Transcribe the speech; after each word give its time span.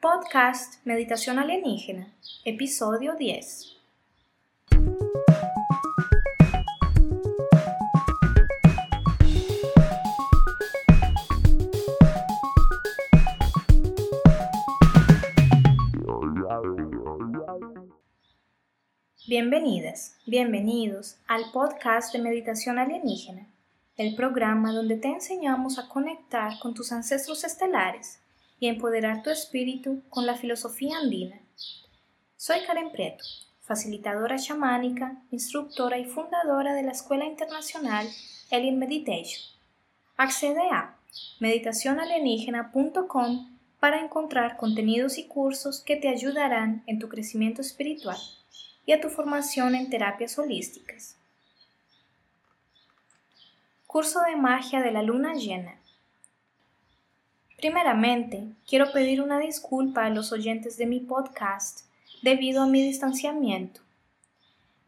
Podcast 0.00 0.76
Meditación 0.86 1.38
Alienígena, 1.38 2.10
episodio 2.46 3.16
10. 3.16 3.76
Bienvenidas, 19.28 20.16
bienvenidos 20.24 21.18
al 21.28 21.42
podcast 21.52 22.14
de 22.14 22.20
Meditación 22.20 22.78
Alienígena, 22.78 23.46
el 23.98 24.16
programa 24.16 24.72
donde 24.72 24.96
te 24.96 25.08
enseñamos 25.08 25.78
a 25.78 25.90
conectar 25.90 26.58
con 26.58 26.72
tus 26.72 26.90
ancestros 26.90 27.44
estelares 27.44 28.20
y 28.60 28.68
empoderar 28.68 29.24
tu 29.24 29.30
espíritu 29.30 30.02
con 30.10 30.26
la 30.26 30.36
filosofía 30.36 30.98
andina. 30.98 31.40
Soy 32.36 32.60
Karen 32.66 32.92
Prieto, 32.92 33.24
facilitadora 33.62 34.36
chamánica, 34.38 35.16
instructora 35.30 35.96
y 35.98 36.04
fundadora 36.04 36.74
de 36.74 36.82
la 36.82 36.92
Escuela 36.92 37.24
Internacional 37.24 38.06
Alien 38.52 38.78
Meditation. 38.78 39.42
Accede 40.16 40.68
a 40.70 40.96
meditacionalienígena.com 41.40 43.56
para 43.80 44.00
encontrar 44.00 44.58
contenidos 44.58 45.16
y 45.16 45.26
cursos 45.26 45.80
que 45.80 45.96
te 45.96 46.08
ayudarán 46.08 46.82
en 46.86 46.98
tu 46.98 47.08
crecimiento 47.08 47.62
espiritual 47.62 48.18
y 48.84 48.92
a 48.92 49.00
tu 49.00 49.08
formación 49.08 49.74
en 49.74 49.88
terapias 49.88 50.38
holísticas. 50.38 51.16
Curso 53.86 54.20
de 54.20 54.36
magia 54.36 54.82
de 54.82 54.92
la 54.92 55.02
luna 55.02 55.32
llena. 55.34 55.79
Primeramente, 57.60 58.44
quiero 58.66 58.90
pedir 58.90 59.20
una 59.20 59.38
disculpa 59.38 60.06
a 60.06 60.08
los 60.08 60.32
oyentes 60.32 60.78
de 60.78 60.86
mi 60.86 60.98
podcast 60.98 61.80
debido 62.22 62.62
a 62.62 62.66
mi 62.66 62.80
distanciamiento. 62.80 63.82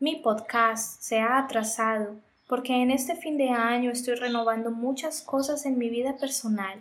Mi 0.01 0.17
podcast 0.17 1.03
se 1.03 1.21
ha 1.21 1.37
atrasado 1.37 2.17
porque 2.49 2.73
en 2.73 2.91
este 2.91 3.15
fin 3.15 3.37
de 3.37 3.51
año 3.51 3.91
estoy 3.91 4.15
renovando 4.15 4.71
muchas 4.71 5.21
cosas 5.21 5.67
en 5.67 5.77
mi 5.77 5.91
vida 5.91 6.17
personal 6.17 6.81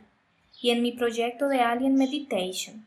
y 0.62 0.70
en 0.70 0.82
mi 0.82 0.94
proyecto 0.94 1.50
de 1.50 1.60
Alien 1.60 1.96
Meditation. 1.96 2.86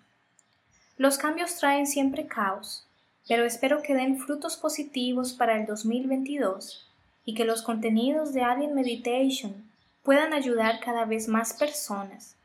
Los 0.96 1.18
cambios 1.18 1.56
traen 1.56 1.86
siempre 1.86 2.26
caos, 2.26 2.86
pero 3.28 3.44
espero 3.44 3.82
que 3.82 3.92
den 3.92 4.16
frutos 4.16 4.56
positivos 4.56 5.34
para 5.34 5.60
el 5.60 5.66
2022 5.66 6.88
y 7.26 7.34
que 7.34 7.44
los 7.44 7.60
contenidos 7.60 8.32
de 8.32 8.40
Alien 8.44 8.74
Meditation 8.74 9.70
puedan 10.02 10.32
ayudar 10.32 10.80
cada 10.80 11.04
vez 11.04 11.28
más 11.28 11.52
personas 11.52 12.36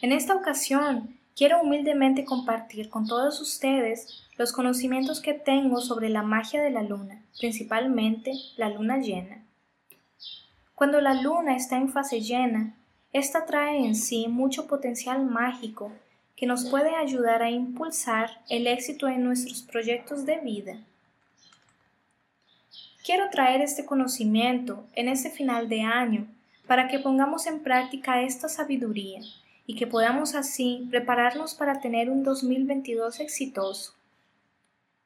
En 0.00 0.12
esta 0.12 0.36
ocasión, 0.36 1.18
quiero 1.34 1.60
humildemente 1.60 2.24
compartir 2.24 2.88
con 2.88 3.08
todos 3.08 3.40
ustedes 3.40 4.22
los 4.36 4.52
conocimientos 4.52 5.20
que 5.20 5.34
tengo 5.34 5.80
sobre 5.80 6.08
la 6.08 6.22
magia 6.22 6.62
de 6.62 6.70
la 6.70 6.84
luna, 6.84 7.20
principalmente 7.40 8.32
la 8.56 8.68
luna 8.68 8.98
llena. 8.98 9.42
Cuando 10.76 11.00
la 11.00 11.14
luna 11.14 11.56
está 11.56 11.78
en 11.78 11.88
fase 11.88 12.20
llena, 12.20 12.76
esta 13.12 13.44
trae 13.44 13.84
en 13.84 13.96
sí 13.96 14.28
mucho 14.28 14.68
potencial 14.68 15.24
mágico 15.24 15.90
que 16.36 16.46
nos 16.46 16.66
puede 16.66 16.94
ayudar 16.94 17.42
a 17.42 17.50
impulsar 17.50 18.40
el 18.48 18.68
éxito 18.68 19.08
en 19.08 19.24
nuestros 19.24 19.62
proyectos 19.62 20.24
de 20.24 20.38
vida. 20.38 20.78
Quiero 23.04 23.30
traer 23.30 23.62
este 23.62 23.84
conocimiento 23.84 24.86
en 24.94 25.08
este 25.08 25.30
final 25.30 25.68
de 25.68 25.82
año 25.82 26.28
para 26.68 26.86
que 26.86 27.00
pongamos 27.00 27.48
en 27.48 27.64
práctica 27.64 28.22
esta 28.22 28.48
sabiduría 28.48 29.22
y 29.70 29.76
que 29.76 29.86
podamos 29.86 30.34
así 30.34 30.88
prepararnos 30.88 31.54
para 31.54 31.78
tener 31.78 32.08
un 32.08 32.24
2022 32.24 33.20
exitoso. 33.20 33.92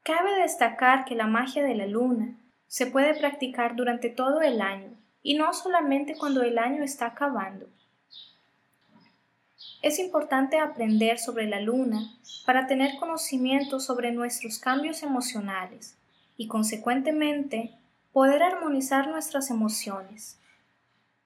Cabe 0.03 0.41
destacar 0.41 1.03
que 1.03 1.15
la 1.15 1.27
magia 1.27 1.65
de 1.65 1.75
la 1.75 1.85
luna 1.85 2.37
se 2.69 2.87
puede 2.87 3.13
practicar 3.13 3.75
durante 3.75 4.09
todo 4.09 4.41
el 4.41 4.61
año 4.61 4.87
y 5.21 5.35
no 5.35 5.53
solamente 5.53 6.15
cuando 6.15 6.43
el 6.43 6.57
año 6.57 6.81
está 6.81 7.07
acabando. 7.07 7.67
Es 9.81 9.99
importante 9.99 10.57
aprender 10.59 11.19
sobre 11.19 11.45
la 11.45 11.59
luna 11.59 12.15
para 12.45 12.65
tener 12.65 12.95
conocimiento 12.95 13.81
sobre 13.81 14.13
nuestros 14.13 14.59
cambios 14.59 15.03
emocionales 15.03 15.97
y 16.37 16.47
consecuentemente 16.47 17.71
poder 18.13 18.41
armonizar 18.41 19.09
nuestras 19.09 19.49
emociones. 19.49 20.37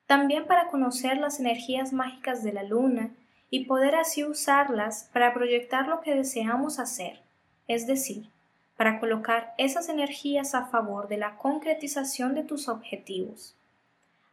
También 0.07 0.47
para 0.47 0.69
conocer 0.69 1.17
las 1.17 1.39
energías 1.39 1.93
mágicas 1.93 2.43
de 2.43 2.53
la 2.53 2.63
luna 2.63 3.11
y 3.49 3.65
poder 3.65 3.95
así 3.95 4.23
usarlas 4.23 5.09
para 5.13 5.33
proyectar 5.33 5.87
lo 5.87 6.01
que 6.01 6.15
deseamos 6.15 6.79
hacer, 6.79 7.21
es 7.67 7.87
decir, 7.87 8.29
para 8.75 8.99
colocar 8.99 9.53
esas 9.57 9.89
energías 9.89 10.53
a 10.53 10.65
favor 10.65 11.07
de 11.07 11.17
la 11.17 11.37
concretización 11.37 12.35
de 12.35 12.43
tus 12.43 12.69
objetivos. 12.69 13.55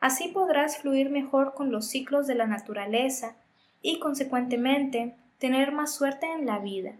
Así 0.00 0.28
podrás 0.28 0.78
fluir 0.78 1.08
mejor 1.08 1.54
con 1.54 1.72
los 1.72 1.86
ciclos 1.88 2.26
de 2.26 2.34
la 2.34 2.46
naturaleza 2.46 3.36
y, 3.80 3.98
consecuentemente, 4.00 5.14
tener 5.38 5.72
más 5.72 5.94
suerte 5.94 6.26
en 6.30 6.44
la 6.44 6.58
vida, 6.58 6.92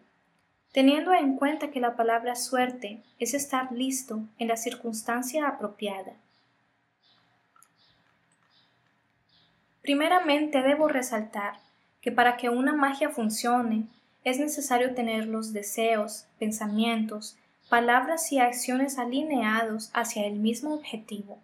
teniendo 0.72 1.12
en 1.12 1.36
cuenta 1.36 1.70
que 1.70 1.80
la 1.80 1.96
palabra 1.96 2.34
suerte 2.34 3.02
es 3.18 3.34
estar 3.34 3.70
listo 3.72 4.22
en 4.38 4.48
la 4.48 4.56
circunstancia 4.56 5.46
apropiada. 5.46 6.14
Primeramente 9.82 10.62
debo 10.62 10.88
resaltar 10.88 11.58
que 12.04 12.12
para 12.12 12.36
que 12.36 12.50
una 12.50 12.74
magia 12.74 13.08
funcione 13.08 13.86
es 14.24 14.38
necesario 14.38 14.94
tener 14.94 15.26
los 15.26 15.54
deseos, 15.54 16.26
pensamientos, 16.38 17.38
palabras 17.70 18.30
y 18.30 18.38
acciones 18.38 18.98
alineados 18.98 19.88
hacia 19.94 20.26
el 20.26 20.34
mismo 20.34 20.74
objetivo. 20.74 21.38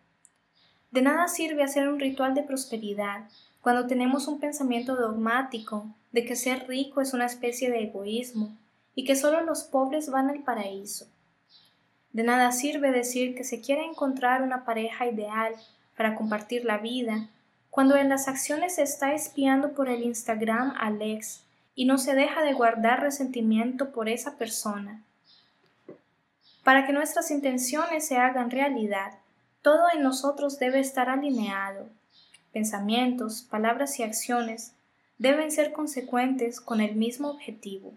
De 0.90 1.00
nada 1.00 1.28
sirve 1.28 1.62
hacer 1.62 1.88
un 1.88 1.98
ritual 1.98 2.34
de 2.34 2.42
prosperidad 2.42 3.26
cuando 3.62 3.86
tenemos 3.86 4.28
un 4.28 4.38
pensamiento 4.38 4.96
dogmático 4.96 5.86
de 6.12 6.26
que 6.26 6.36
ser 6.36 6.68
rico 6.68 7.00
es 7.00 7.14
una 7.14 7.24
especie 7.24 7.70
de 7.70 7.84
egoísmo 7.84 8.54
y 8.94 9.06
que 9.06 9.16
solo 9.16 9.40
los 9.40 9.62
pobres 9.62 10.10
van 10.10 10.28
al 10.28 10.42
paraíso. 10.42 11.06
De 12.12 12.22
nada 12.22 12.52
sirve 12.52 12.90
decir 12.90 13.34
que 13.34 13.44
se 13.44 13.62
quiere 13.62 13.86
encontrar 13.86 14.42
una 14.42 14.66
pareja 14.66 15.06
ideal 15.06 15.54
para 15.96 16.14
compartir 16.16 16.66
la 16.66 16.76
vida 16.76 17.30
cuando 17.70 17.96
en 17.96 18.08
las 18.08 18.28
acciones 18.28 18.74
se 18.74 18.82
está 18.82 19.14
espiando 19.14 19.72
por 19.72 19.88
el 19.88 20.02
Instagram 20.02 20.74
al 20.78 21.00
ex 21.00 21.42
y 21.74 21.84
no 21.84 21.98
se 21.98 22.14
deja 22.14 22.42
de 22.42 22.52
guardar 22.52 23.00
resentimiento 23.00 23.92
por 23.92 24.08
esa 24.08 24.36
persona. 24.36 25.02
Para 26.64 26.86
que 26.86 26.92
nuestras 26.92 27.30
intenciones 27.30 28.06
se 28.06 28.18
hagan 28.18 28.50
realidad, 28.50 29.14
todo 29.62 29.84
en 29.94 30.02
nosotros 30.02 30.58
debe 30.58 30.80
estar 30.80 31.08
alineado. 31.08 31.88
Pensamientos, 32.52 33.42
palabras 33.42 33.98
y 33.98 34.02
acciones 34.02 34.72
deben 35.18 35.52
ser 35.52 35.72
consecuentes 35.72 36.60
con 36.60 36.80
el 36.80 36.96
mismo 36.96 37.30
objetivo. 37.30 37.94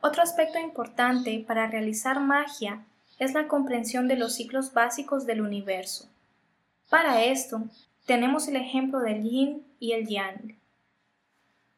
Otro 0.00 0.22
aspecto 0.22 0.58
importante 0.58 1.44
para 1.46 1.68
realizar 1.68 2.20
magia 2.20 2.84
es 3.22 3.34
la 3.34 3.46
comprensión 3.46 4.08
de 4.08 4.16
los 4.16 4.34
ciclos 4.34 4.72
básicos 4.72 5.26
del 5.26 5.42
universo. 5.42 6.08
Para 6.90 7.22
esto, 7.22 7.62
tenemos 8.04 8.48
el 8.48 8.56
ejemplo 8.56 8.98
del 8.98 9.22
yin 9.22 9.64
y 9.78 9.92
el 9.92 10.08
yang. 10.08 10.56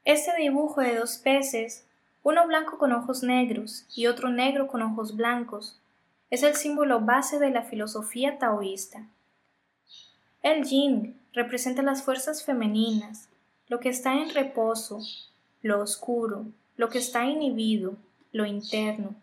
Este 0.06 0.34
dibujo 0.38 0.81
de 0.81 0.97
dos 0.97 1.19
peces, 1.19 1.84
uno 2.22 2.47
blanco 2.47 2.78
con 2.78 2.93
ojos 2.93 3.22
negros 3.22 3.84
y 3.94 4.06
otro 4.06 4.31
negro 4.31 4.69
con 4.69 4.81
ojos 4.81 5.16
blancos, 5.16 5.78
es 6.31 6.43
el 6.43 6.55
símbolo 6.55 7.00
base 7.00 7.38
de 7.38 7.50
la 7.50 7.62
filosofía 7.62 8.38
taoísta. 8.38 9.06
El 10.43 10.65
yin 10.65 11.21
representa 11.34 11.82
las 11.82 12.03
fuerzas 12.03 12.43
femeninas, 12.43 13.29
lo 13.69 13.81
que 13.81 13.90
está 13.90 14.14
en 14.14 14.31
reposo, 14.31 15.00
lo 15.61 15.82
oscuro, 15.82 16.47
lo 16.79 16.88
que 16.88 16.99
está 16.99 17.26
inhibido, 17.26 17.97
lo 18.32 18.47
interno, 18.47 19.14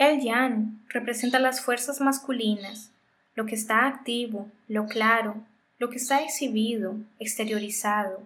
el 0.00 0.22
yang 0.22 0.82
representa 0.88 1.38
las 1.38 1.60
fuerzas 1.60 2.00
masculinas, 2.00 2.90
lo 3.34 3.44
que 3.44 3.54
está 3.54 3.86
activo, 3.86 4.50
lo 4.66 4.86
claro, 4.86 5.34
lo 5.78 5.90
que 5.90 5.98
está 5.98 6.22
exhibido, 6.22 6.96
exteriorizado. 7.18 8.22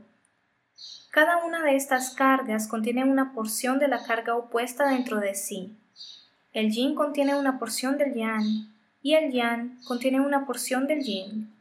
Cada 1.11 1.45
una 1.45 1.65
de 1.65 1.75
estas 1.75 2.11
cargas 2.11 2.69
contiene 2.69 3.03
una 3.03 3.33
porción 3.33 3.81
de 3.81 3.89
la 3.89 4.05
carga 4.05 4.37
opuesta 4.37 4.89
dentro 4.89 5.19
de 5.19 5.35
sí. 5.35 5.77
El 6.53 6.71
yin 6.71 6.95
contiene 6.95 7.35
una 7.35 7.59
porción 7.59 7.99
del 7.99 8.15
yang 8.15 8.73
y 9.03 9.15
el 9.15 9.33
yang 9.33 9.83
contiene 9.83 10.21
una 10.21 10.47
porción 10.47 10.87
del 10.87 11.03
yin. 11.03 11.53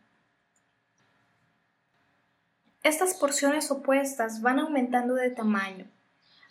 Estas 2.83 3.15
porciones 3.15 3.71
opuestas 3.71 4.43
van 4.43 4.59
aumentando 4.59 5.15
de 5.15 5.31
tamaño 5.31 5.85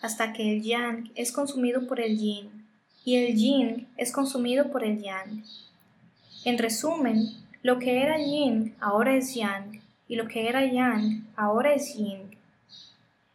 hasta 0.00 0.32
que 0.32 0.50
el 0.50 0.64
yang 0.64 1.12
es 1.14 1.31
consumido 1.31 1.87
por 1.87 2.00
el 2.00 2.19
yin 2.19 2.62
y 3.04 3.16
el 3.16 3.34
yin 3.37 3.88
es 3.96 4.12
consumido 4.12 4.70
por 4.70 4.84
el 4.84 5.02
yang. 5.02 5.44
En 6.44 6.58
resumen, 6.58 7.43
Lo 7.64 7.78
que 7.78 8.02
era 8.02 8.19
yin 8.19 8.75
ahora 8.81 9.14
es 9.14 9.34
yang, 9.34 9.81
y 10.08 10.16
lo 10.16 10.26
que 10.26 10.49
era 10.49 10.64
yang 10.64 11.28
ahora 11.37 11.75
es 11.75 11.94
yin. 11.94 12.37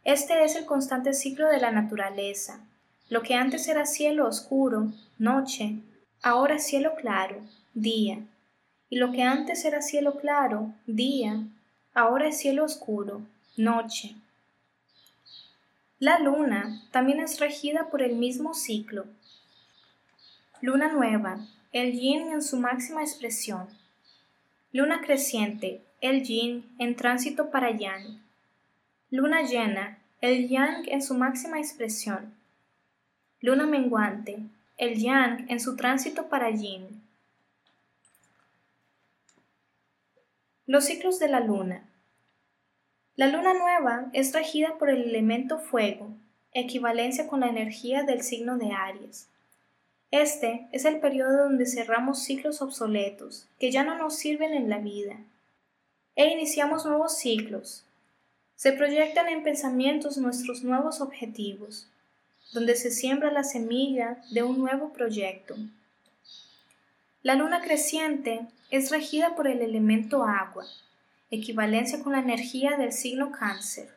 Este 0.04 0.44
es 0.44 0.58
el 0.58 0.66
constante 0.66 1.14
ciclo 1.14 1.48
de 1.48 1.60
la 1.60 1.72
naturaleza. 1.72 2.60
Lo 3.10 3.22
que 3.22 3.36
antes 3.36 3.70
era 3.70 3.86
cielo 3.86 4.28
oscuro, 4.28 4.92
noche, 5.18 5.78
ahora 6.22 6.56
es 6.56 6.66
cielo 6.66 6.96
claro, 6.96 7.38
día. 7.74 8.20
Y 8.90 8.98
lo 8.98 9.14
que 9.14 9.24
antes 9.24 9.64
era 9.64 9.82
cielo 9.82 10.18
claro, 10.18 10.74
día, 10.86 11.46
ahora 11.94 12.28
es 12.28 12.38
cielo 12.38 12.66
oscuro, 12.66 13.22
noche. 13.56 14.16
La 16.00 16.20
luna 16.20 16.84
también 16.92 17.22
es 17.22 17.40
regida 17.40 17.90
por 17.90 18.02
el 18.02 18.18
mismo 18.18 18.54
ciclo. 18.54 19.06
Luna 20.60 20.88
nueva, 20.88 21.38
el 21.72 21.92
yin 21.92 22.32
en 22.32 22.42
su 22.42 22.58
máxima 22.58 23.04
expresión. 23.04 23.68
Luna 24.72 25.02
creciente, 25.02 25.82
el 26.02 26.24
yin 26.24 26.76
en 26.80 26.96
tránsito 26.96 27.52
para 27.52 27.70
yang. 27.70 28.24
Luna 29.12 29.44
llena, 29.44 30.00
el 30.20 30.50
yang 30.50 30.84
en 30.88 31.04
su 31.04 31.14
máxima 31.14 31.60
expresión. 31.60 32.34
Luna 33.40 33.68
menguante, 33.68 34.40
el 34.78 35.00
yang 35.00 35.46
en 35.48 35.60
su 35.60 35.76
tránsito 35.76 36.28
para 36.28 36.50
yin. 36.50 37.04
Los 40.66 40.86
ciclos 40.86 41.20
de 41.20 41.28
la 41.28 41.40
luna. 41.40 41.84
La 43.16 43.28
luna 43.28 43.54
nueva 43.54 44.10
es 44.12 44.34
regida 44.34 44.80
por 44.80 44.90
el 44.90 45.04
elemento 45.04 45.60
fuego, 45.60 46.16
equivalencia 46.52 47.28
con 47.28 47.42
la 47.42 47.48
energía 47.48 48.02
del 48.02 48.24
signo 48.24 48.58
de 48.58 48.72
Aries. 48.72 49.30
Este 50.12 50.68
es 50.72 50.86
el 50.86 51.00
periodo 51.00 51.44
donde 51.44 51.66
cerramos 51.66 52.24
ciclos 52.24 52.62
obsoletos 52.62 53.48
que 53.60 53.72
ya 53.72 53.84
no 53.84 53.98
nos 53.98 54.16
sirven 54.16 54.54
en 54.54 54.70
la 54.70 54.78
vida 54.78 55.18
e 56.16 56.30
iniciamos 56.30 56.86
nuevos 56.86 57.18
ciclos. 57.18 57.84
Se 58.56 58.72
proyectan 58.72 59.28
en 59.28 59.44
pensamientos 59.44 60.18
nuestros 60.18 60.64
nuevos 60.64 61.02
objetivos, 61.02 61.88
donde 62.54 62.76
se 62.76 62.90
siembra 62.90 63.32
la 63.32 63.44
semilla 63.44 64.18
de 64.32 64.44
un 64.44 64.58
nuevo 64.58 64.94
proyecto. 64.94 65.56
La 67.22 67.36
luna 67.36 67.62
creciente 67.62 68.48
es 68.72 68.90
regida 68.90 69.36
por 69.36 69.48
el 69.48 69.62
elemento 69.62 70.24
agua, 70.24 70.66
equivalencia 71.30 72.02
con 72.02 72.14
la 72.14 72.20
energía 72.20 72.78
del 72.78 72.94
signo 72.94 73.32
cáncer. 73.32 73.90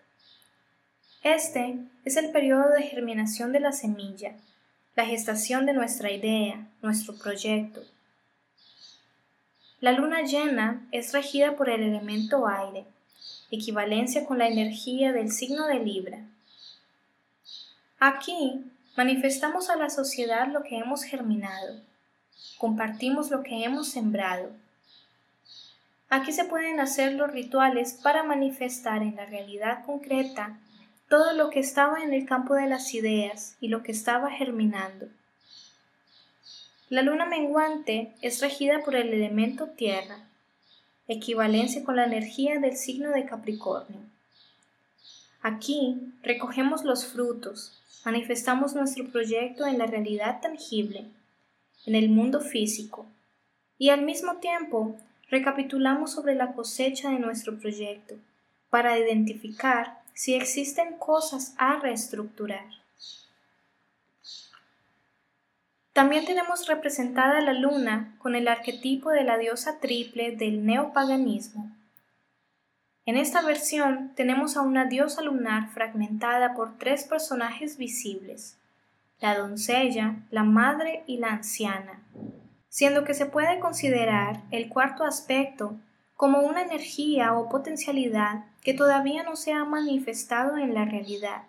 Este 1.22 1.78
es 2.04 2.16
el 2.16 2.32
periodo 2.32 2.70
de 2.70 2.82
germinación 2.82 3.52
de 3.52 3.60
la 3.60 3.72
semilla, 3.72 4.34
la 4.96 5.06
gestación 5.06 5.66
de 5.66 5.72
nuestra 5.72 6.10
idea, 6.10 6.66
nuestro 6.82 7.16
proyecto. 7.16 7.82
La 9.80 9.92
luna 9.92 10.22
llena 10.22 10.86
es 10.90 11.12
regida 11.12 11.56
por 11.56 11.70
el 11.70 11.82
elemento 11.82 12.46
aire, 12.46 12.84
equivalencia 13.50 14.26
con 14.26 14.38
la 14.38 14.48
energía 14.48 15.12
del 15.12 15.30
signo 15.30 15.66
de 15.66 15.78
Libra. 15.78 16.18
Aquí 17.98 18.64
manifestamos 18.96 19.70
a 19.70 19.76
la 19.76 19.90
sociedad 19.90 20.48
lo 20.48 20.62
que 20.62 20.78
hemos 20.78 21.04
germinado, 21.04 21.80
compartimos 22.58 23.30
lo 23.30 23.42
que 23.42 23.64
hemos 23.64 23.88
sembrado. 23.88 24.50
Aquí 26.08 26.32
se 26.32 26.44
pueden 26.44 26.80
hacer 26.80 27.14
los 27.14 27.30
rituales 27.30 27.94
para 28.02 28.24
manifestar 28.24 29.02
en 29.02 29.16
la 29.16 29.26
realidad 29.26 29.84
concreta 29.86 30.58
todo 31.10 31.32
lo 31.32 31.50
que 31.50 31.58
estaba 31.58 32.04
en 32.04 32.14
el 32.14 32.24
campo 32.24 32.54
de 32.54 32.68
las 32.68 32.94
ideas 32.94 33.56
y 33.60 33.66
lo 33.66 33.82
que 33.82 33.90
estaba 33.90 34.30
germinando. 34.30 35.08
La 36.88 37.02
luna 37.02 37.26
menguante 37.26 38.14
es 38.22 38.40
regida 38.40 38.84
por 38.84 38.94
el 38.94 39.12
elemento 39.12 39.66
tierra, 39.66 40.20
equivalencia 41.08 41.82
con 41.82 41.96
la 41.96 42.04
energía 42.04 42.60
del 42.60 42.76
signo 42.76 43.10
de 43.10 43.26
Capricornio. 43.26 43.98
Aquí 45.42 45.96
recogemos 46.22 46.84
los 46.84 47.04
frutos, 47.04 47.76
manifestamos 48.04 48.76
nuestro 48.76 49.08
proyecto 49.08 49.66
en 49.66 49.78
la 49.78 49.86
realidad 49.86 50.40
tangible, 50.40 51.06
en 51.86 51.96
el 51.96 52.08
mundo 52.08 52.40
físico, 52.40 53.04
y 53.78 53.88
al 53.88 54.02
mismo 54.02 54.36
tiempo 54.36 54.96
recapitulamos 55.28 56.12
sobre 56.12 56.36
la 56.36 56.52
cosecha 56.52 57.10
de 57.10 57.18
nuestro 57.18 57.58
proyecto 57.58 58.14
para 58.68 58.96
identificar 58.96 59.99
si 60.14 60.34
existen 60.34 60.96
cosas 60.98 61.54
a 61.58 61.78
reestructurar. 61.80 62.66
También 65.92 66.24
tenemos 66.24 66.66
representada 66.66 67.40
la 67.40 67.52
luna 67.52 68.14
con 68.18 68.34
el 68.34 68.48
arquetipo 68.48 69.10
de 69.10 69.24
la 69.24 69.38
diosa 69.38 69.80
triple 69.80 70.34
del 70.34 70.64
neopaganismo. 70.64 71.70
En 73.06 73.16
esta 73.16 73.42
versión 73.42 74.12
tenemos 74.14 74.56
a 74.56 74.62
una 74.62 74.84
diosa 74.84 75.20
lunar 75.20 75.68
fragmentada 75.70 76.54
por 76.54 76.78
tres 76.78 77.04
personajes 77.04 77.76
visibles, 77.76 78.56
la 79.20 79.36
doncella, 79.36 80.16
la 80.30 80.44
madre 80.44 81.02
y 81.06 81.18
la 81.18 81.32
anciana, 81.32 82.00
siendo 82.68 83.04
que 83.04 83.14
se 83.14 83.26
puede 83.26 83.58
considerar 83.58 84.42
el 84.52 84.68
cuarto 84.68 85.04
aspecto 85.04 85.76
como 86.20 86.40
una 86.40 86.60
energía 86.60 87.32
o 87.32 87.48
potencialidad 87.48 88.44
que 88.62 88.74
todavía 88.74 89.22
no 89.22 89.36
se 89.36 89.54
ha 89.54 89.64
manifestado 89.64 90.58
en 90.58 90.74
la 90.74 90.84
realidad. 90.84 91.44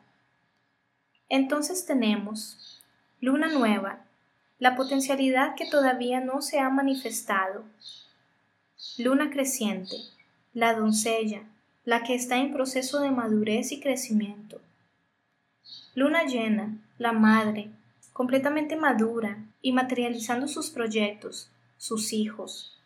Entonces 1.28 1.86
tenemos 1.86 2.82
luna 3.20 3.50
nueva, 3.50 4.06
la 4.60 4.78
potencialidad 4.78 5.56
que 5.56 5.70
todavía 5.70 6.22
no 6.22 6.42
se 6.42 6.62
ha 6.62 6.70
manifestado. 6.70 7.66
Luna 8.98 9.30
creciente, 9.30 9.98
la 10.54 10.74
doncella, 10.74 11.42
la 11.84 12.04
que 12.04 12.16
está 12.16 12.38
en 12.38 12.54
proceso 12.54 13.02
de 13.02 13.12
madurez 13.12 13.74
y 13.74 13.82
crecimiento. 13.82 14.62
Luna 15.96 16.24
llena, 16.24 16.78
la 16.98 17.12
madre, 17.12 17.72
completamente 18.14 18.78
madura 18.78 19.38
y 19.62 19.74
materializando 19.74 20.48
sus 20.48 20.70
proyectos, 20.70 21.52
sus 21.78 22.14
hijos. 22.14 22.81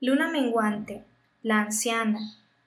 Luna 0.00 0.28
menguante, 0.28 1.02
la 1.42 1.60
anciana, 1.60 2.20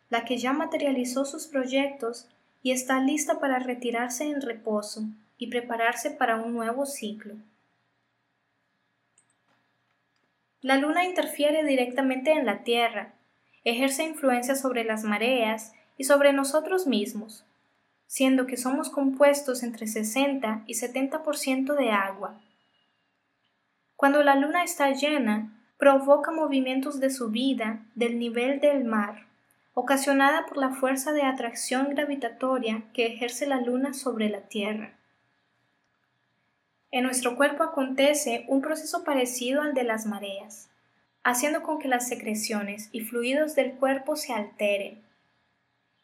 la 0.10 0.26
que 0.26 0.38
ya 0.38 0.52
materializó 0.52 1.24
sus 1.24 1.48
proyectos 1.48 2.28
y 2.62 2.72
está 2.72 3.00
lista 3.00 3.40
para 3.40 3.60
retirarse 3.60 4.26
en 4.26 4.42
reposo 4.42 5.04
y 5.38 5.48
prepararse 5.48 6.12
para 6.12 6.36
un 6.36 6.54
nuevo 6.54 6.86
ciclo. 6.86 7.36
La 10.62 10.76
luna 10.76 11.06
interfiere 11.06 11.64
directamente 11.64 12.34
en 12.34 12.46
la 12.46 12.64
Tierra, 12.64 13.14
ejerce 13.64 14.04
influencia 14.04 14.56
sobre 14.56 14.84
las 14.84 15.04
mareas 15.06 15.74
y 15.98 16.04
sobre 16.04 16.34
nosotros 16.34 16.86
mismos, 16.86 17.46
siendo 18.08 18.46
que 18.46 18.58
somos 18.58 18.90
compuestos 18.90 19.64
entre 19.64 19.88
60 19.88 20.64
y 20.68 20.74
70% 20.74 21.76
de 21.76 21.92
agua. 21.92 22.42
Cuando 23.96 24.22
la 24.22 24.36
luna 24.36 24.64
está 24.64 24.92
llena, 24.92 25.61
provoca 25.82 26.30
movimientos 26.30 27.00
de 27.00 27.10
subida 27.10 27.84
del 27.96 28.20
nivel 28.20 28.60
del 28.60 28.84
mar, 28.84 29.26
ocasionada 29.74 30.46
por 30.46 30.58
la 30.58 30.70
fuerza 30.70 31.12
de 31.12 31.24
atracción 31.24 31.96
gravitatoria 31.96 32.84
que 32.94 33.08
ejerce 33.08 33.48
la 33.48 33.60
luna 33.60 33.96
sobre 33.96 34.30
la 34.30 34.42
Tierra. 34.42 34.94
En 36.92 37.04
nuestro 37.04 37.36
cuerpo 37.36 37.64
acontece 37.64 38.46
un 38.48 38.62
proceso 38.62 39.04
parecido 39.04 39.64
al 39.64 39.74
de 39.74 39.84
las 39.84 40.06
mareas, 40.06 40.70
haciendo 41.24 41.64
con 41.64 41.80
que 41.80 41.88
las 41.88 42.08
secreciones 42.08 42.90
y 42.92 43.00
fluidos 43.02 43.56
del 43.56 43.72
cuerpo 43.72 44.16
se 44.16 44.34
alteren. 44.34 45.02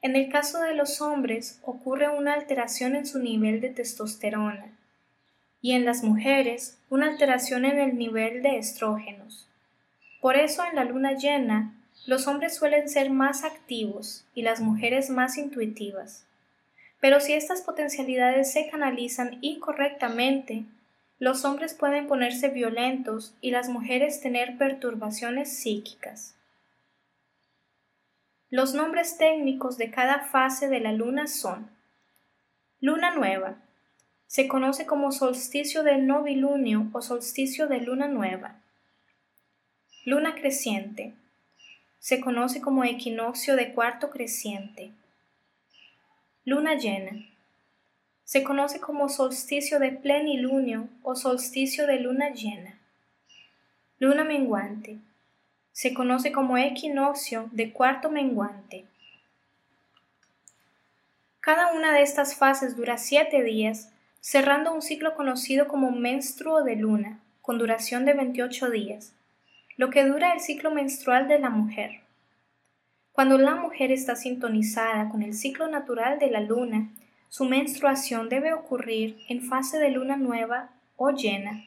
En 0.02 0.16
el 0.16 0.32
caso 0.32 0.60
de 0.60 0.74
los 0.74 1.02
hombres 1.02 1.60
ocurre 1.62 2.10
una 2.10 2.34
alteración 2.34 2.96
en 2.96 3.06
su 3.06 3.20
nivel 3.20 3.62
de 3.62 3.70
testosterona 3.70 4.76
y 5.62 5.74
en 5.74 5.86
las 5.86 6.04
mujeres 6.04 6.80
una 6.90 7.10
alteración 7.10 7.64
en 7.64 7.78
el 7.78 7.96
nivel 7.96 8.42
de 8.42 8.58
estrógenos. 8.58 9.47
Por 10.28 10.36
eso 10.36 10.66
en 10.66 10.76
la 10.76 10.84
luna 10.84 11.14
llena, 11.14 11.74
los 12.06 12.28
hombres 12.28 12.54
suelen 12.54 12.90
ser 12.90 13.10
más 13.10 13.46
activos 13.46 14.26
y 14.34 14.42
las 14.42 14.60
mujeres 14.60 15.10
más 15.10 15.38
intuitivas. 15.38 16.26
Pero 17.00 17.22
si 17.22 17.32
estas 17.32 17.62
potencialidades 17.62 18.52
se 18.52 18.70
canalizan 18.70 19.38
incorrectamente, 19.40 20.66
los 21.18 21.46
hombres 21.46 21.74
pueden 21.74 22.08
ponerse 22.08 22.50
violentos 22.50 23.36
y 23.40 23.52
las 23.52 23.70
mujeres 23.70 24.20
tener 24.20 24.58
perturbaciones 24.58 25.60
psíquicas. 25.60 26.36
Los 28.50 28.74
nombres 28.74 29.18
técnicos 29.18 29.78
de 29.78 29.92
cada 29.92 30.26
fase 30.26 30.68
de 30.68 30.82
la 30.82 30.92
luna 30.92 31.28
son 31.28 31.70
Luna 32.82 33.16
nueva. 33.16 33.56
Se 34.26 34.50
conoce 34.50 34.86
como 34.86 35.14
solsticio 35.14 35.84
del 35.84 36.06
novilunio 36.06 36.90
o 36.92 37.02
solsticio 37.02 37.70
de 37.70 37.80
luna 37.80 38.10
nueva. 38.10 38.58
Luna 40.08 40.36
creciente. 40.36 41.12
Se 42.00 42.22
conoce 42.22 42.62
como 42.62 42.86
equinoccio 42.86 43.58
de 43.58 43.74
cuarto 43.74 44.10
creciente. 44.10 44.92
Luna 46.46 46.76
llena. 46.76 47.26
Se 48.24 48.42
conoce 48.42 48.80
como 48.80 49.10
solsticio 49.10 49.80
de 49.80 49.92
plenilunio 49.92 50.88
o 51.04 51.18
solsticio 51.18 51.86
de 51.88 52.00
luna 52.00 52.30
llena. 52.30 52.80
Luna 54.00 54.24
menguante. 54.24 54.96
Se 55.74 55.94
conoce 55.94 56.32
como 56.32 56.58
equinoccio 56.58 57.50
de 57.52 57.74
cuarto 57.74 58.10
menguante. 58.10 58.86
Cada 61.42 61.74
una 61.74 61.92
de 61.92 62.04
estas 62.04 62.34
fases 62.34 62.78
dura 62.78 62.98
siete 62.98 63.44
días, 63.44 63.92
cerrando 64.22 64.74
un 64.74 64.82
ciclo 64.82 65.16
conocido 65.16 65.68
como 65.68 65.92
menstruo 65.92 66.64
de 66.64 66.78
luna, 66.78 67.20
con 67.42 67.58
duración 67.58 68.06
de 68.06 68.14
28 68.14 68.72
días, 68.72 69.12
lo 69.78 69.92
que 69.92 70.04
dura 70.04 70.34
el 70.34 70.40
ciclo 70.40 70.72
menstrual 70.72 71.28
de 71.28 71.38
la 71.38 71.52
mujer. 71.52 72.02
Cuando 73.12 73.38
la 73.38 73.56
mujer 73.56 73.92
está 73.92 74.16
sintonizada 74.16 75.10
con 75.10 75.22
el 75.22 75.36
ciclo 75.36 75.68
natural 75.68 76.18
de 76.20 76.32
la 76.32 76.42
luna, 76.42 76.90
su 77.30 77.46
menstruación 77.46 78.28
debe 78.28 78.54
ocurrir 78.54 79.20
en 79.30 79.44
fase 79.44 79.78
de 79.78 79.92
luna 79.92 80.18
nueva 80.18 80.72
o 80.96 81.12
llena. 81.12 81.64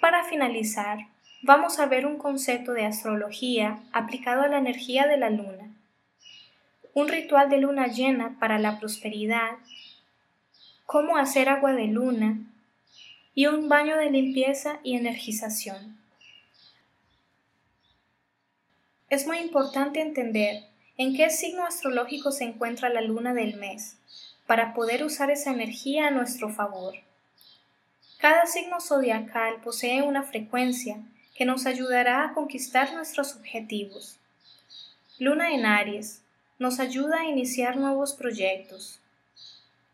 Para 0.00 0.24
finalizar, 0.24 0.98
vamos 1.42 1.78
a 1.78 1.86
ver 1.86 2.06
un 2.06 2.18
concepto 2.18 2.72
de 2.72 2.84
astrología 2.84 3.78
aplicado 3.92 4.42
a 4.42 4.48
la 4.48 4.58
energía 4.58 5.06
de 5.06 5.16
la 5.16 5.30
luna, 5.30 5.74
un 6.92 7.08
ritual 7.08 7.48
de 7.48 7.58
luna 7.58 7.86
llena 7.86 8.36
para 8.38 8.58
la 8.58 8.78
prosperidad, 8.78 9.52
cómo 10.84 11.16
hacer 11.16 11.48
agua 11.48 11.72
de 11.72 11.86
luna 11.86 12.38
y 13.34 13.46
un 13.46 13.68
baño 13.68 13.96
de 13.96 14.10
limpieza 14.10 14.80
y 14.82 14.96
energización. 14.96 15.98
Es 19.10 19.26
muy 19.26 19.38
importante 19.38 20.00
entender 20.00 20.64
en 20.96 21.16
qué 21.16 21.30
signo 21.30 21.64
astrológico 21.64 22.30
se 22.32 22.44
encuentra 22.44 22.88
la 22.88 23.00
luna 23.00 23.32
del 23.32 23.56
mes, 23.56 23.96
para 24.48 24.72
poder 24.72 25.04
usar 25.04 25.30
esa 25.30 25.52
energía 25.52 26.06
a 26.06 26.10
nuestro 26.10 26.48
favor. 26.48 26.94
Cada 28.18 28.46
signo 28.46 28.80
zodiacal 28.80 29.60
posee 29.62 30.00
una 30.00 30.22
frecuencia 30.22 30.96
que 31.36 31.44
nos 31.44 31.66
ayudará 31.66 32.24
a 32.24 32.32
conquistar 32.32 32.94
nuestros 32.94 33.36
objetivos. 33.36 34.18
Luna 35.18 35.52
en 35.52 35.66
Aries 35.66 36.22
nos 36.58 36.80
ayuda 36.80 37.20
a 37.20 37.26
iniciar 37.26 37.76
nuevos 37.76 38.14
proyectos. 38.14 39.00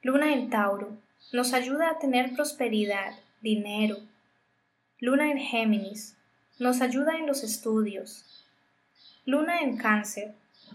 Luna 0.03 0.33
en 0.33 0.49
Tauro 0.51 0.97
nos 1.35 1.53
ayuda 1.53 1.91
a 1.91 1.99
tener 1.99 2.33
prosperidad, 2.33 3.13
dinero. 3.41 3.97
Luna 5.01 5.33
en 5.33 5.39
Géminis 5.39 6.17
nos 6.61 6.81
ayuda 6.81 7.19
en 7.19 7.27
los 7.27 7.43
estudios. 7.43 8.25
Luna 9.27 9.61
en 9.61 9.77
Cáncer 9.77 10.33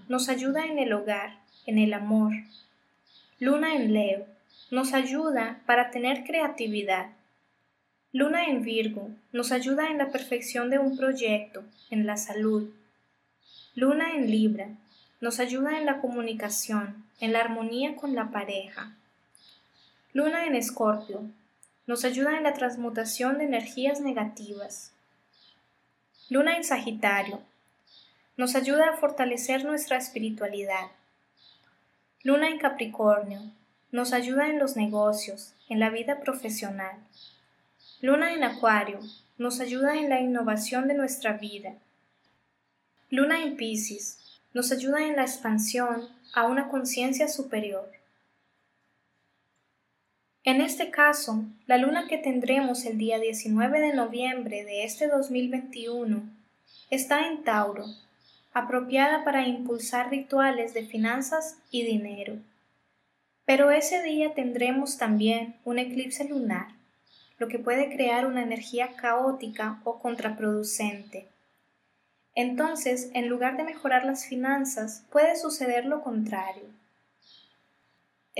nos 0.09 0.27
ayuda 0.27 0.65
en 0.65 0.77
el 0.77 0.91
hogar, 0.91 1.39
en 1.65 1.77
el 1.77 1.93
amor. 1.93 2.33
Luna 3.39 3.73
en 3.73 3.93
Leo 3.93 4.25
nos 4.69 4.91
ayuda 4.91 5.61
para 5.65 5.91
tener 5.91 6.25
creatividad. 6.25 7.11
Luna 8.11 8.43
en 8.43 8.61
Virgo 8.61 9.11
nos 9.31 9.53
ayuda 9.53 9.89
en 9.89 9.97
la 9.97 10.11
perfección 10.11 10.69
de 10.69 10.77
un 10.77 10.97
proyecto, 10.97 11.63
en 11.89 12.05
la 12.05 12.17
salud. 12.17 12.69
Luna 13.75 14.13
en 14.13 14.29
Libra 14.29 14.67
nos 15.21 15.39
ayuda 15.39 15.79
en 15.79 15.85
la 15.85 16.01
comunicación, 16.01 17.05
en 17.21 17.31
la 17.31 17.39
armonía 17.39 17.95
con 17.95 18.13
la 18.13 18.29
pareja. 18.29 18.98
Luna 20.11 20.47
en 20.47 20.55
Escorpio 20.55 21.21
nos 21.85 22.03
ayuda 22.03 22.35
en 22.35 22.41
la 22.41 22.53
transmutación 22.53 23.37
de 23.37 23.43
energías 23.43 24.01
negativas. 24.01 24.91
Luna 26.29 26.57
en 26.57 26.63
Sagitario 26.63 27.41
nos 28.35 28.55
ayuda 28.55 28.89
a 28.89 28.97
fortalecer 28.97 29.65
nuestra 29.65 29.97
espiritualidad. 29.97 30.87
Luna 32.23 32.49
en 32.49 32.57
Capricornio 32.57 33.39
nos 33.91 34.11
ayuda 34.11 34.49
en 34.49 34.57
los 34.57 34.75
negocios, 34.75 35.53
en 35.69 35.79
la 35.79 35.91
vida 35.91 36.21
profesional. 36.21 36.97
Luna 38.01 38.33
en 38.33 38.43
Acuario 38.43 38.99
nos 39.37 39.59
ayuda 39.59 39.95
en 39.95 40.09
la 40.09 40.21
innovación 40.21 40.87
de 40.87 40.95
nuestra 40.95 41.33
vida. 41.33 41.75
Luna 43.11 43.43
en 43.43 43.57
Pisces 43.57 44.39
nos 44.55 44.71
ayuda 44.71 45.05
en 45.05 45.17
la 45.17 45.21
expansión 45.21 46.09
a 46.33 46.47
una 46.47 46.67
conciencia 46.67 47.27
superior. 47.27 47.98
En 50.49 50.61
este 50.61 50.89
caso, 50.89 51.43
la 51.67 51.77
luna 51.77 52.07
que 52.07 52.17
tendremos 52.17 52.83
el 52.85 52.97
día 52.97 53.19
19 53.19 53.81
de 53.81 53.93
noviembre 53.93 54.65
de 54.65 54.83
este 54.83 55.07
2021 55.07 56.23
está 56.89 57.27
en 57.27 57.43
Tauro, 57.43 57.85
apropiada 58.51 59.23
para 59.23 59.47
impulsar 59.47 60.09
rituales 60.09 60.73
de 60.73 60.87
finanzas 60.87 61.59
y 61.69 61.83
dinero. 61.83 62.37
Pero 63.45 63.69
ese 63.69 64.01
día 64.01 64.33
tendremos 64.33 64.97
también 64.97 65.55
un 65.65 65.77
eclipse 65.77 66.27
lunar 66.27 66.69
lo 67.37 67.47
que 67.47 67.59
puede 67.59 67.93
crear 67.95 68.25
una 68.25 68.41
energía 68.41 68.95
caótica 68.95 69.79
o 69.83 69.99
contraproducente. 69.99 71.27
Entonces, 72.33 73.11
en 73.13 73.29
lugar 73.29 73.55
de 73.55 73.65
mejorar 73.65 74.03
las 74.03 74.25
finanzas, 74.25 75.05
puede 75.11 75.35
suceder 75.35 75.85
lo 75.85 76.01
contrario. 76.01 76.79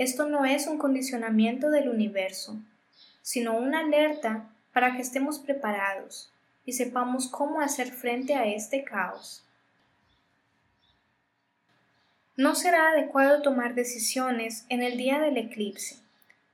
Esto 0.00 0.26
no 0.26 0.46
es 0.46 0.66
un 0.66 0.78
condicionamiento 0.78 1.68
del 1.68 1.90
universo, 1.90 2.56
sino 3.20 3.58
una 3.58 3.80
alerta 3.80 4.48
para 4.72 4.96
que 4.96 5.02
estemos 5.02 5.38
preparados 5.38 6.32
y 6.64 6.72
sepamos 6.72 7.28
cómo 7.28 7.60
hacer 7.60 7.92
frente 7.92 8.34
a 8.34 8.46
este 8.46 8.82
caos. 8.82 9.44
No 12.34 12.54
será 12.54 12.92
adecuado 12.92 13.42
tomar 13.42 13.74
decisiones 13.74 14.64
en 14.70 14.82
el 14.82 14.96
día 14.96 15.20
del 15.20 15.36
eclipse 15.36 15.96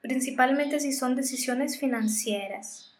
principalmente 0.01 0.81
si 0.81 0.93
son 0.93 1.17
decisiones 1.17 1.79
financieras. 1.79 2.93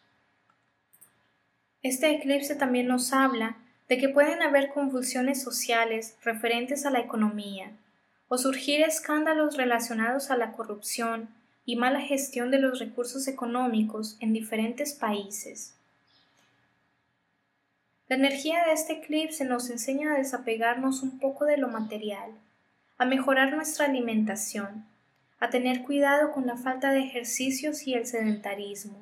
Este 1.81 2.11
eclipse 2.11 2.55
también 2.55 2.87
nos 2.87 3.13
habla 3.13 3.57
de 3.87 3.97
que 3.97 4.09
pueden 4.09 4.41
haber 4.41 4.69
convulsiones 4.69 5.41
sociales 5.41 6.17
referentes 6.23 6.85
a 6.85 6.89
la 6.89 6.99
economía, 6.99 7.71
o 8.29 8.37
surgir 8.37 8.81
escándalos 8.81 9.55
relacionados 9.57 10.31
a 10.31 10.37
la 10.37 10.51
corrupción 10.51 11.29
y 11.65 11.75
mala 11.75 12.01
gestión 12.01 12.51
de 12.51 12.59
los 12.59 12.79
recursos 12.79 13.27
económicos 13.27 14.17
en 14.19 14.33
diferentes 14.33 14.93
países. 14.93 15.73
La 18.09 18.15
energía 18.15 18.63
de 18.65 18.71
este 18.71 18.93
eclipse 18.93 19.43
nos 19.43 19.69
enseña 19.69 20.13
a 20.13 20.17
desapegarnos 20.17 21.03
un 21.03 21.19
poco 21.19 21.45
de 21.45 21.57
lo 21.57 21.67
material, 21.67 22.31
a 22.97 23.05
mejorar 23.05 23.53
nuestra 23.53 23.85
alimentación, 23.85 24.85
a 25.39 25.49
tener 25.49 25.83
cuidado 25.83 26.31
con 26.31 26.47
la 26.47 26.55
falta 26.55 26.91
de 26.91 26.99
ejercicios 26.99 27.85
y 27.85 27.93
el 27.93 28.05
sedentarismo. 28.05 29.01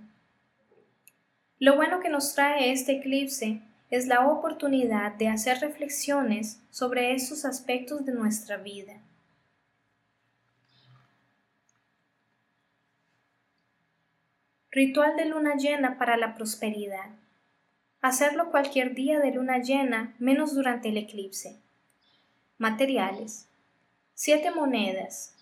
Lo 1.60 1.75
bueno 1.75 2.00
que 2.00 2.10
nos 2.10 2.34
trae 2.34 2.72
este 2.72 2.94
eclipse 2.94 3.62
es 3.91 4.08
la 4.08 4.27
oportunidad 4.27 5.13
de 5.13 5.29
hacer 5.29 5.60
reflexiones 5.60 6.60
sobre 6.72 7.13
esos 7.13 7.46
aspectos 7.46 8.05
de 8.05 8.13
nuestra 8.13 8.58
vida. 8.58 8.94
Ritual 14.75 15.15
de 15.15 15.24
luna 15.24 15.55
llena 15.55 15.98
para 15.98 16.17
la 16.17 16.36
prosperidad. 16.36 17.12
Hacerlo 18.01 18.51
cualquier 18.51 18.94
día 18.94 19.22
de 19.22 19.32
luna 19.32 19.60
llena 19.60 20.13
menos 20.20 20.53
durante 20.53 20.89
el 20.89 20.98
eclipse. 20.98 21.62
Materiales. 22.58 23.48
Siete 24.15 24.51
monedas, 24.51 25.34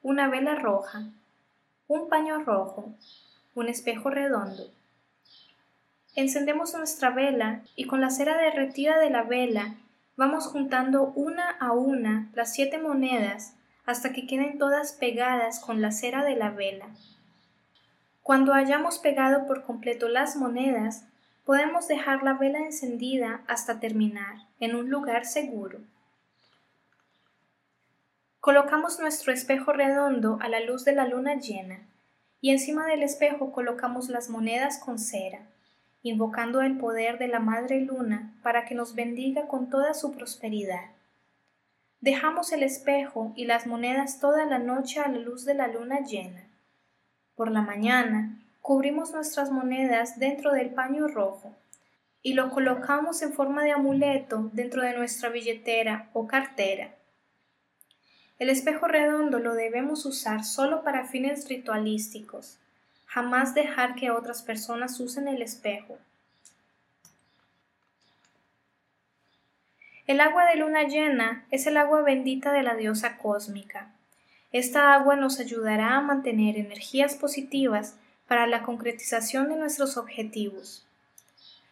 una 0.00 0.28
vela 0.28 0.54
roja, 0.54 1.02
un 1.86 2.08
paño 2.08 2.42
rojo, 2.44 2.94
un 3.54 3.68
espejo 3.68 4.08
redondo. 4.08 4.70
Encendemos 6.16 6.72
nuestra 6.72 7.10
vela 7.10 7.60
y 7.76 7.84
con 7.84 8.00
la 8.00 8.08
cera 8.08 8.38
derretida 8.38 8.98
de 8.98 9.10
la 9.10 9.22
vela 9.22 9.74
vamos 10.16 10.46
juntando 10.46 11.12
una 11.14 11.50
a 11.60 11.72
una 11.72 12.30
las 12.32 12.54
siete 12.54 12.78
monedas 12.78 13.52
hasta 13.84 14.14
que 14.14 14.26
queden 14.26 14.56
todas 14.56 14.92
pegadas 14.92 15.60
con 15.60 15.82
la 15.82 15.92
cera 15.92 16.24
de 16.24 16.36
la 16.36 16.48
vela. 16.48 16.86
Cuando 18.28 18.52
hayamos 18.52 18.98
pegado 18.98 19.46
por 19.46 19.62
completo 19.62 20.06
las 20.06 20.36
monedas, 20.36 21.06
podemos 21.46 21.88
dejar 21.88 22.22
la 22.22 22.34
vela 22.34 22.58
encendida 22.58 23.40
hasta 23.46 23.80
terminar 23.80 24.34
en 24.60 24.76
un 24.76 24.90
lugar 24.90 25.24
seguro. 25.24 25.78
Colocamos 28.38 29.00
nuestro 29.00 29.32
espejo 29.32 29.72
redondo 29.72 30.36
a 30.42 30.50
la 30.50 30.60
luz 30.60 30.84
de 30.84 30.92
la 30.92 31.06
luna 31.06 31.36
llena 31.36 31.88
y 32.42 32.50
encima 32.50 32.84
del 32.84 33.02
espejo 33.02 33.50
colocamos 33.50 34.10
las 34.10 34.28
monedas 34.28 34.78
con 34.78 34.98
cera, 34.98 35.46
invocando 36.02 36.60
el 36.60 36.76
poder 36.76 37.16
de 37.16 37.28
la 37.28 37.40
Madre 37.40 37.80
Luna 37.80 38.34
para 38.42 38.66
que 38.66 38.74
nos 38.74 38.94
bendiga 38.94 39.48
con 39.48 39.70
toda 39.70 39.94
su 39.94 40.12
prosperidad. 40.12 40.90
Dejamos 42.02 42.52
el 42.52 42.62
espejo 42.62 43.32
y 43.36 43.46
las 43.46 43.66
monedas 43.66 44.20
toda 44.20 44.44
la 44.44 44.58
noche 44.58 45.00
a 45.00 45.08
la 45.08 45.16
luz 45.16 45.46
de 45.46 45.54
la 45.54 45.68
luna 45.68 46.00
llena. 46.00 46.44
Por 47.38 47.52
la 47.52 47.62
mañana, 47.62 48.36
cubrimos 48.62 49.12
nuestras 49.12 49.52
monedas 49.52 50.18
dentro 50.18 50.50
del 50.50 50.70
paño 50.70 51.06
rojo 51.06 51.54
y 52.20 52.32
lo 52.32 52.50
colocamos 52.50 53.22
en 53.22 53.32
forma 53.32 53.62
de 53.62 53.70
amuleto 53.70 54.50
dentro 54.52 54.82
de 54.82 54.92
nuestra 54.98 55.28
billetera 55.28 56.10
o 56.14 56.26
cartera. 56.26 56.96
El 58.40 58.50
espejo 58.50 58.88
redondo 58.88 59.38
lo 59.38 59.54
debemos 59.54 60.04
usar 60.04 60.42
solo 60.42 60.82
para 60.82 61.06
fines 61.06 61.48
ritualísticos, 61.48 62.58
jamás 63.06 63.54
dejar 63.54 63.94
que 63.94 64.10
otras 64.10 64.42
personas 64.42 64.98
usen 64.98 65.28
el 65.28 65.40
espejo. 65.40 65.96
El 70.08 70.20
agua 70.20 70.44
de 70.46 70.56
luna 70.56 70.88
llena 70.88 71.46
es 71.52 71.68
el 71.68 71.76
agua 71.76 72.02
bendita 72.02 72.50
de 72.52 72.64
la 72.64 72.74
diosa 72.74 73.16
cósmica. 73.16 73.92
Esta 74.50 74.94
agua 74.94 75.14
nos 75.16 75.40
ayudará 75.40 75.96
a 75.96 76.00
mantener 76.00 76.56
energías 76.56 77.14
positivas 77.14 77.96
para 78.26 78.46
la 78.46 78.62
concretización 78.62 79.48
de 79.50 79.56
nuestros 79.56 79.96
objetivos. 79.98 80.86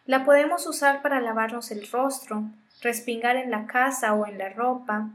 La 0.05 0.25
podemos 0.25 0.67
usar 0.67 1.01
para 1.01 1.19
lavarnos 1.19 1.71
el 1.71 1.89
rostro, 1.89 2.43
respingar 2.81 3.35
en 3.35 3.49
la 3.49 3.65
casa 3.65 4.13
o 4.13 4.27
en 4.27 4.37
la 4.37 4.49
ropa. 4.49 5.09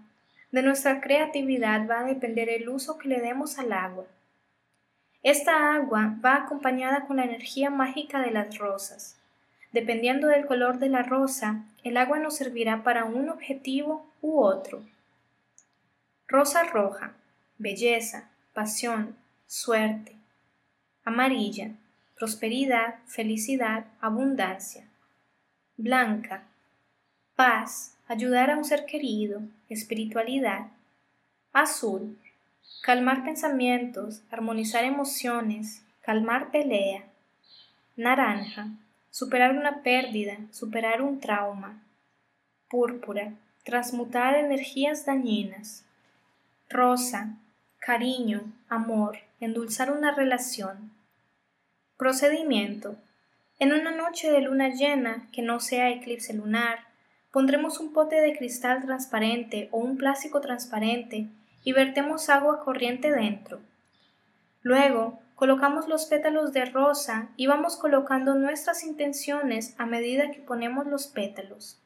De 0.51 0.63
nuestra 0.63 1.01
creatividad 1.01 1.89
va 1.89 2.01
a 2.01 2.05
depender 2.05 2.49
el 2.49 2.69
uso 2.69 2.99
que 2.99 3.09
le 3.09 3.21
demos 3.21 3.59
al 3.59 3.73
agua. 3.73 4.05
Esta 5.23 5.75
agua 5.75 6.17
va 6.25 6.35
acompañada 6.35 7.07
con 7.07 7.19
la 7.19 7.25
energía 7.25 7.71
mágica 7.71 8.21
de 8.21 8.33
las 8.33 8.59
rosas. 8.59 9.17
Dependiendo 9.71 10.27
del 10.27 10.47
color 10.47 10.79
de 10.79 10.89
la 10.89 11.05
rosa, 11.05 11.65
el 11.85 11.97
agua 11.97 12.19
nos 12.19 12.37
servirá 12.37 12.83
para 12.83 13.05
un 13.05 13.29
objetivo 13.29 14.05
u 14.21 14.43
otro. 14.43 14.83
Rosa 16.27 16.65
roja, 16.65 17.13
belleza, 17.63 18.29
pasión, 18.53 19.17
suerte. 19.47 20.17
Amarilla, 21.05 21.71
prosperidad, 22.17 22.97
felicidad, 23.07 23.87
abundancia. 24.01 24.85
Blanca, 25.77 26.43
paz, 27.37 27.97
ayudar 28.09 28.51
a 28.51 28.57
un 28.57 28.65
ser 28.65 28.85
querido, 28.85 29.43
espiritualidad. 29.69 30.67
Azul, 31.53 32.19
calmar 32.83 33.25
pensamientos, 33.25 34.23
armonizar 34.31 34.83
emociones, 34.85 35.85
calmar 36.01 36.51
pelea. 36.51 37.05
Naranja, 37.97 38.71
superar 39.11 39.57
una 39.57 39.83
pérdida, 39.83 40.39
superar 40.51 41.01
un 41.01 41.21
trauma. 41.21 41.81
Púrpura, 42.69 43.35
transmutar 43.65 44.35
energías 44.35 45.07
dañinas. 45.07 45.85
Rosa, 46.69 47.37
cariño, 47.85 48.45
amor, 48.69 49.19
endulzar 49.41 49.91
una 49.91 50.13
relación. 50.15 50.93
Procedimiento. 51.97 52.95
En 53.59 53.73
una 53.73 53.91
noche 53.91 54.31
de 54.31 54.41
luna 54.41 54.69
llena, 54.69 55.29
que 55.33 55.43
no 55.43 55.59
sea 55.59 55.91
eclipse 55.91 56.33
lunar, 56.33 56.79
pondremos 57.33 57.81
un 57.81 57.93
pote 57.93 58.21
de 58.21 58.37
cristal 58.39 58.85
transparente 58.85 59.69
o 59.73 59.79
un 59.79 59.97
plástico 59.97 60.41
transparente 60.41 61.27
y 61.65 61.73
vertemos 61.73 62.29
agua 62.29 62.63
corriente 62.65 63.11
dentro. 63.11 63.61
Luego, 64.63 65.19
colocamos 65.35 65.89
los 65.89 66.07
pétalos 66.07 66.53
de 66.53 66.67
rosa 66.67 67.31
y 67.37 67.49
vamos 67.49 67.77
colocando 67.77 68.37
nuestras 68.37 68.85
intenciones 68.85 69.75
a 69.77 69.87
medida 69.87 70.31
que 70.31 70.39
ponemos 70.39 70.87
los 70.87 71.09
pétalos. 71.09 71.81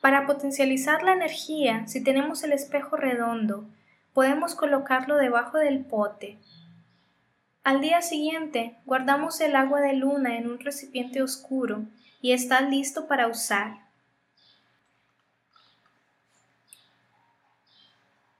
Para 0.00 0.24
potencializar 0.24 1.02
la 1.02 1.14
energía, 1.14 1.88
si 1.88 2.04
tenemos 2.04 2.44
el 2.44 2.52
espejo 2.52 2.96
redondo, 2.96 3.66
podemos 4.12 4.54
colocarlo 4.54 5.16
debajo 5.16 5.58
del 5.58 5.84
pote. 5.84 6.38
Al 7.62 7.80
día 7.80 8.02
siguiente, 8.02 8.76
guardamos 8.86 9.40
el 9.40 9.54
agua 9.54 9.80
de 9.80 9.92
luna 9.92 10.36
en 10.36 10.50
un 10.50 10.58
recipiente 10.58 11.22
oscuro 11.22 11.84
y 12.22 12.32
está 12.32 12.60
listo 12.60 13.06
para 13.06 13.28
usar. 13.28 13.78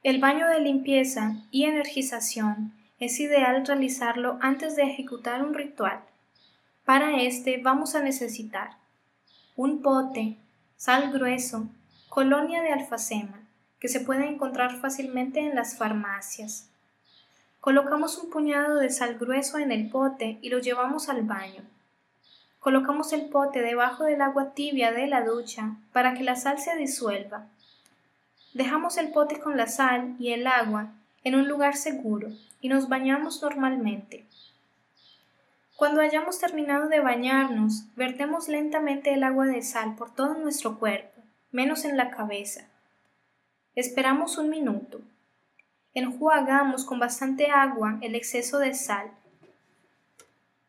El 0.03 0.19
baño 0.19 0.49
de 0.49 0.61
limpieza 0.61 1.35
y 1.51 1.65
energización 1.65 2.73
es 2.99 3.21
ideal 3.21 3.67
realizarlo 3.67 4.39
antes 4.41 4.75
de 4.75 4.85
ejecutar 4.85 5.43
un 5.43 5.53
ritual. 5.53 6.01
Para 6.87 7.21
este 7.21 7.59
vamos 7.59 7.95
a 7.95 8.03
necesitar 8.03 8.71
un 9.57 9.83
pote, 9.83 10.39
sal 10.77 11.13
grueso, 11.13 11.69
colonia 12.09 12.63
de 12.63 12.73
alfacema, 12.73 13.40
que 13.81 13.89
se 13.89 14.01
puede 14.01 14.29
encontrar 14.29 14.79
fácilmente 14.79 15.41
en 15.41 15.57
las 15.57 15.77
farmacias. 15.77 16.69
Colocamos 17.61 18.19
un 18.19 18.31
puñado 18.31 18.77
de 18.77 18.91
sal 18.91 19.19
grueso 19.19 19.59
en 19.59 19.73
el 19.73 19.91
pote 19.91 20.39
y 20.43 20.51
lo 20.51 20.59
llevamos 20.61 21.09
al 21.09 21.23
baño. 21.23 21.63
Colocamos 22.59 23.13
el 23.13 23.27
pote 23.31 23.63
debajo 23.63 24.05
del 24.05 24.21
agua 24.21 24.53
tibia 24.53 24.93
de 24.93 25.07
la 25.07 25.25
ducha 25.25 25.77
para 25.93 26.15
que 26.15 26.23
la 26.23 26.37
sal 26.37 26.59
se 26.59 26.77
disuelva. 26.77 27.47
Dejamos 28.53 28.99
el 28.99 29.13
pote 29.13 29.41
con 29.41 29.57
la 29.57 29.67
sal 29.67 30.15
y 30.19 30.33
el 30.33 30.47
agua 30.47 30.89
en 31.25 31.35
un 31.35 31.49
lugar 31.49 31.77
seguro 31.77 32.29
y 32.61 32.69
nos 32.69 32.89
bañamos 32.89 33.43
normalmente. 33.43 34.27
Cuando 35.77 36.03
hayamos 36.03 36.39
terminado 36.39 36.89
de 36.89 37.01
bañarnos, 37.01 37.85
vertemos 37.97 38.49
lentamente 38.49 39.15
el 39.15 39.25
agua 39.25 39.47
de 39.47 39.63
sal 39.63 39.95
por 39.97 40.15
todo 40.15 40.35
nuestro 40.35 40.79
cuerpo, 40.79 41.23
menos 41.53 41.87
en 41.87 41.97
la 41.97 42.11
cabeza. 42.11 42.70
Esperamos 43.81 44.37
un 44.37 44.51
minuto. 44.51 45.01
Enjuagamos 45.95 46.85
con 46.85 46.99
bastante 46.99 47.47
agua 47.47 47.97
el 48.03 48.15
exceso 48.15 48.59
de 48.59 48.75
sal. 48.75 49.11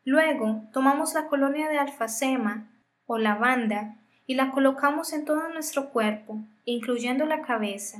Luego 0.05 0.63
tomamos 0.71 1.13
la 1.13 1.27
colonia 1.27 1.67
de 1.67 1.77
alfacema 1.77 2.69
o 3.07 3.17
lavanda 3.17 3.97
y 4.27 4.35
la 4.35 4.51
colocamos 4.51 5.11
en 5.11 5.25
todo 5.25 5.49
nuestro 5.49 5.89
cuerpo, 5.89 6.39
incluyendo 6.63 7.25
la 7.25 7.41
cabeza. 7.41 7.99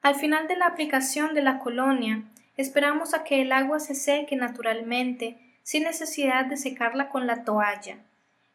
Al 0.00 0.14
final 0.14 0.46
de 0.46 0.54
la 0.54 0.66
aplicación 0.66 1.34
de 1.34 1.42
la 1.42 1.58
colonia, 1.58 2.22
esperamos 2.56 3.14
a 3.14 3.24
que 3.24 3.42
el 3.42 3.50
agua 3.50 3.80
se 3.80 3.96
seque 3.96 4.36
naturalmente 4.36 5.56
sin 5.64 5.82
necesidad 5.82 6.46
de 6.46 6.56
secarla 6.56 7.08
con 7.08 7.26
la 7.26 7.42
toalla. 7.42 7.96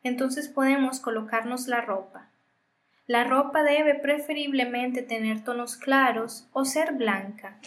Entonces 0.03 0.47
podemos 0.47 1.01
colocarnos 1.01 1.67
la 1.67 1.81
ropa. 1.81 2.29
La 3.07 3.23
ropa 3.23 3.61
debe 3.61 3.93
preferiblemente 3.93 5.03
tener 5.03 5.43
tonos 5.43 5.77
claros 5.77 6.47
o 6.53 6.65
ser 6.65 6.93
blanca. 6.93 7.57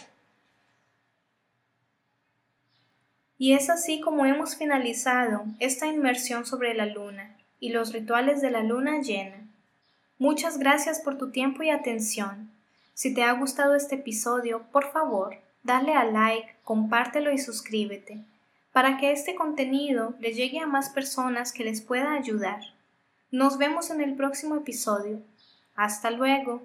Y 3.37 3.53
es 3.53 3.69
así 3.69 4.01
como 4.01 4.25
hemos 4.25 4.57
finalizado 4.57 5.45
esta 5.59 5.87
inmersión 5.87 6.45
sobre 6.45 6.73
la 6.73 6.85
luna 6.85 7.37
y 7.61 7.69
los 7.69 7.93
rituales 7.93 8.41
de 8.41 8.51
la 8.51 8.63
luna 8.63 8.99
llena. 8.99 9.47
Muchas 10.17 10.59
gracias 10.59 10.99
por 10.99 11.17
tu 11.17 11.31
tiempo 11.31 11.63
y 11.63 11.69
atención. 11.69 12.51
Si 12.93 13.13
te 13.13 13.23
ha 13.23 13.31
gustado 13.31 13.75
este 13.75 13.95
episodio, 13.95 14.63
por 14.73 14.91
favor, 14.91 15.37
dale 15.63 15.93
a 15.93 16.03
like, 16.03 16.55
compártelo 16.65 17.31
y 17.31 17.37
suscríbete, 17.37 18.25
para 18.73 18.97
que 18.97 19.13
este 19.13 19.35
contenido 19.35 20.15
le 20.19 20.33
llegue 20.33 20.59
a 20.59 20.67
más 20.67 20.89
personas 20.89 21.53
que 21.53 21.63
les 21.63 21.79
pueda 21.79 22.11
ayudar. 22.11 22.59
Nos 23.31 23.57
vemos 23.57 23.89
en 23.89 24.01
el 24.01 24.15
próximo 24.15 24.57
episodio. 24.57 25.21
Hasta 25.75 26.11
luego. 26.11 26.63